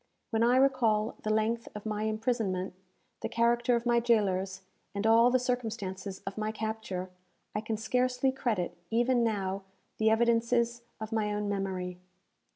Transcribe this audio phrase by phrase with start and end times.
[0.31, 2.73] When I recall the length of my imprisonment,
[3.21, 4.61] the character of my jailers,
[4.95, 7.11] and all the circumstances of my capture,
[7.53, 9.61] I can scarcely credit, even now,
[9.99, 11.99] the evidences of my own memory.